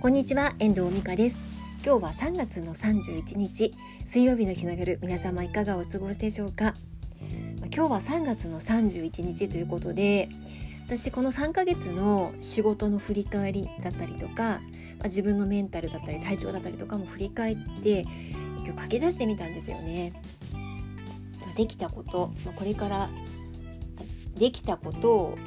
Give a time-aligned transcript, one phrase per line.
[0.00, 1.38] こんにちは遠藤美香です。
[1.84, 3.74] 今日は3月の31日
[4.06, 6.72] 水曜日の日の夜皆様いかがお過ごしでしょうか？
[7.70, 10.30] 今日は3月の31日ということで
[10.86, 14.60] 私この3ヶ月の仕事の振り返りだったりとか
[15.00, 18.06] ま自分のメンタルだったり体調だったりとかも振り返って
[18.64, 20.14] 今日書き出してみたんですよね。
[21.58, 23.10] できたことこれから
[24.38, 25.38] できたことを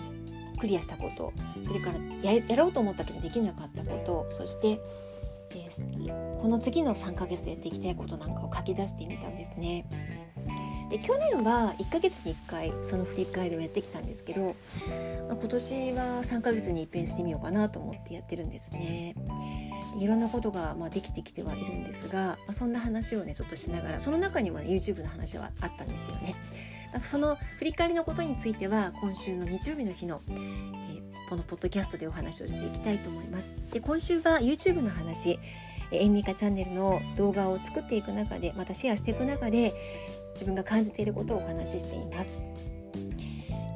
[0.63, 1.33] クリアしたこと
[1.65, 4.79] それからややろうと思ったけどできなかったことそして、
[5.49, 9.85] えー、この次の3ヶ月でやっていきたいことなんかを書き出してみたんですね。
[10.89, 14.55] で去年は1ヶ月に1回その振り返りをやってきたんですけど、
[15.27, 19.15] まあ、今年は3ヶ月に一遍してみようかなと思ってやってるんですね。
[19.99, 26.35] いろんなことがまあできてきてはいるんですが、まあ、そんな話をねちょっとしながらその中には、ね、YouTube の話はあったんですよね。
[27.03, 33.53] その振り返りのことについては今週の日曜日の日の、えー、このポッドキャストでお話をしていきたいと思います。
[33.71, 35.39] で今週は YouTube の話
[35.91, 39.73] えんみかチャンネルの動画を作っていく中でまたシェアしていく中で
[40.33, 42.29] 自分が感じていることをお話ししています。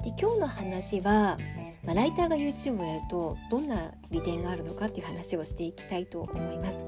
[0.04, 1.38] で今日の話は、
[1.84, 6.80] まあ、ライターが YouTube をやるとどんな利点があるのかっていう話をしていきたいと思います。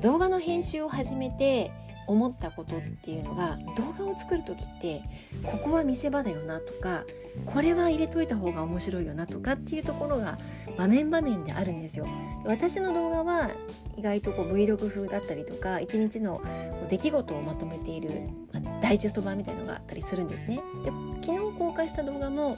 [0.00, 1.70] 動画の編集を始めて
[2.06, 5.02] 思ったことっていうのが動画を作る時って
[5.42, 7.04] ここは見せ場だよなとか
[7.44, 10.38] これは入れといた方が面白いよなとかっていうところが
[10.76, 12.06] 場面場面であるんですよ。
[12.44, 13.50] 私の動画は
[13.96, 16.40] 意外とこう Vlog 風だったりとか一日の
[16.88, 18.10] 出来事をまとめている、
[18.52, 20.60] まあ、ダイジェスト版みたいのがあったりするんですね。
[20.84, 20.90] で
[21.24, 22.56] 昨日公開した動画も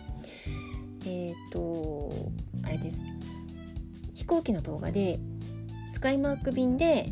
[1.07, 2.11] えっ、ー、と
[2.65, 2.99] あれです
[4.15, 5.19] 飛行機の動画で
[5.93, 7.11] スカイマーク便で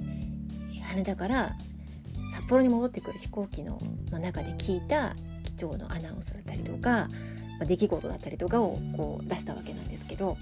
[0.83, 1.56] 羽田から
[2.47, 3.77] 札幌に戻ってくる飛行機の
[4.12, 7.08] 中で聞いた機長のアナウンスだったりとか、
[7.58, 10.36] まあ、出来事だったりとかをこう出したわけなんですけど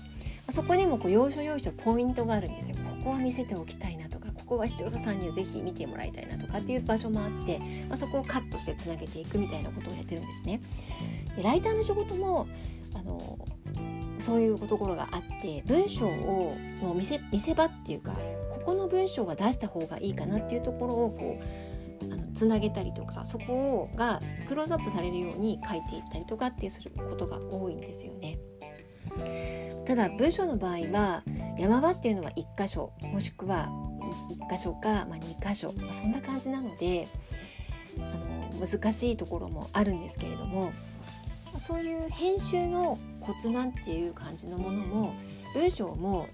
[0.50, 2.76] そこにもこう要所要所ポイントがあるんですよ。
[2.76, 7.58] ここは見せておきたいなとかここは視聴者さんには是非見てもらいたいなとかっていう場所もあって、
[7.88, 10.60] まあ、そこをカットしてつなげていくみたいなことをやってるんですね。
[11.36, 12.46] でライターの仕事も
[12.94, 13.38] あの
[14.18, 18.12] そういうところがあって文章をもう見せ見せ場っていうか
[18.50, 21.63] ここの文章は出した方がいいかなっていうところをこう
[22.44, 28.38] つなげたりとかそこがクローズアップされるように書いていったりとかってすることが多いんですよね。
[29.86, 31.22] ただ文章の場合は
[31.58, 33.68] 山場っていうのは1箇所もしくは
[34.48, 37.08] 1箇所か、まあ、2箇所、まあ、そんな感じなので
[37.98, 38.00] あ
[38.60, 40.72] の難しいところもあるんですけれども
[41.58, 45.14] そういう編集のコツなんていう感じのものも
[45.54, 46.28] 文章も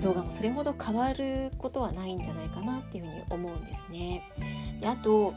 [0.00, 4.22] 動画もそれほど変わることはないんじゃないかなっていうふうに思うんですね。
[4.80, 5.34] であと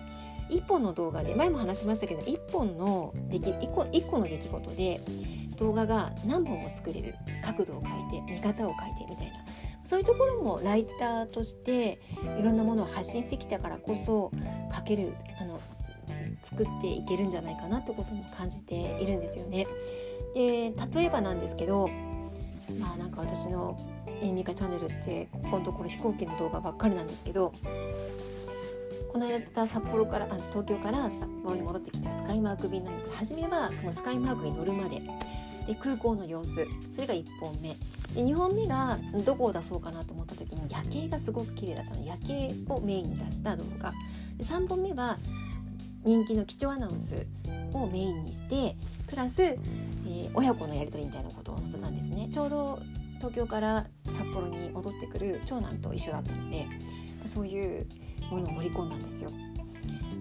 [0.50, 5.02] 1本の動画で前も話しましたけど1本の出来 1, 個1個の出来事で
[5.58, 9.34] 動画が何本も作れる角度を変えて見方を変えてみたいな
[9.84, 12.00] そういうところもライターとして
[12.40, 14.32] いろんなものを発信してきたからこそ
[14.74, 15.60] 書けるあの
[16.44, 19.68] 作っていけるんじゃないかなってことも感じているんですよね。
[20.34, 21.90] で例えばなんですけど
[22.80, 23.78] まあなんか私の
[24.22, 27.54] エイミカチャンネルってここのところ飛行機の動画ばっかりなんですけど
[29.12, 35.02] この間札幌からあ東京から札幌に戻ってきたスカイマーク便なんです初めはそのスカイマークに乗るまで。
[35.68, 36.66] で空港の様子。
[36.94, 37.76] それが1本目。
[38.14, 42.04] で2本目がどこを出そうかなと思った時に夜景がすごく綺麗だったの。
[42.04, 43.92] で夜景をメインに出した動画。
[44.38, 45.18] で3本目は
[46.04, 47.26] 人気の基調アナウンス
[47.74, 48.78] をメインにして
[49.08, 52.30] プラス、えー、親子のやり取りみたいなことを載せたんですね。
[52.32, 52.80] ちょうど
[53.18, 56.68] 東京から札幌に戻ってくる長男と一緒だったので
[57.26, 57.88] そういう
[58.30, 59.32] ものを盛り込んだんですよ。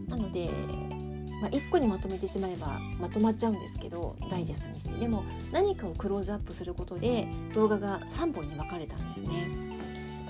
[0.08, 0.48] なので、
[1.40, 9.76] まあ、1個にまとめてしまえばまとまっちゃうんですけどダイジェストにしてでも何かをクローズアップすることで動画が3本に分かれたんですね。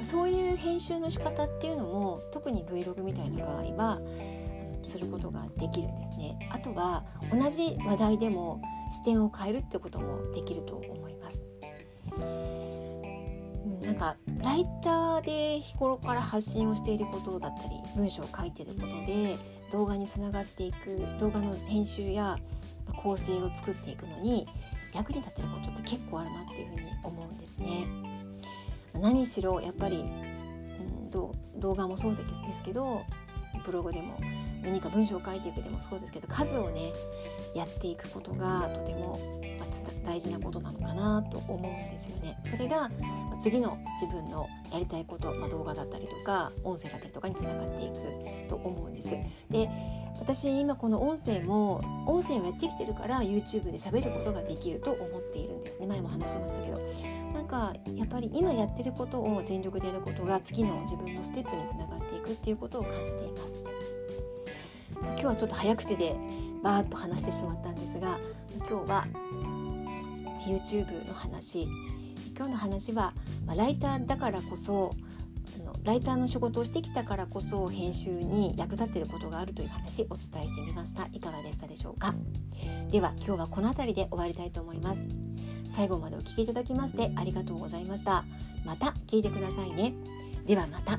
[0.02, 4.00] そういう編集の仕方っていうのも特に Vlog みたいな場合は
[4.84, 6.48] することができるんですね。
[6.52, 8.60] あとは同じ話題でも
[8.90, 11.05] 視点を変えるってこともできると思います。
[13.86, 19.36] なんかライターで日頃から発信をしていることだったり文章を書いてることで
[19.70, 22.36] 動画につながっていく動画の編集や
[22.96, 24.46] 構成を作っていくのに
[24.92, 27.86] 役に立ってることって結構あるなっていうふうに思うんですね。
[29.00, 32.22] 何しろやっぱり、うん、動画もそうで
[32.54, 33.02] すけど
[33.64, 34.18] ブログでも
[34.62, 36.92] 何か文章を書いていくでもそうですけど数をね
[37.54, 39.18] やっていくことがとても
[40.04, 42.38] 大事なことなのかなと思うんですよね。
[42.44, 42.90] それが
[43.40, 49.10] 次の自分のやりたいこと、まあ、動画だったりとか音声だったりとかにつながっていくと思うんです。
[49.50, 49.68] で
[50.20, 56.80] 私今この音声も音声をやってきてるから YouTube で喋ることができると思っているんですね前も話しましたけど
[57.34, 63.76] なんかやっぱり今やってることを全力でやることが次の自分のステップにつながっていくっていうことを感じています
[65.00, 66.16] 今日はちょっと早口で
[66.62, 68.18] バーッと話してしまったんですが
[68.68, 69.06] 今日は
[70.46, 71.68] YouTube の話。
[72.36, 73.14] 今日の話は、
[73.46, 74.92] まあ、ライターだからこそ
[75.58, 81.08] あのライターの仕事をしてきたからこそ編集に役立っていることがあるという話お伝えしてみました。
[81.12, 82.14] いかがでしたでしょうか？
[82.90, 85.02] では今日はこの辺りで終わりたいと思います。
[85.74, 88.24] 最後までお聴きいただきましてありがとうございました。
[88.64, 89.94] また聞いてくださいね。
[90.46, 90.98] ではまた。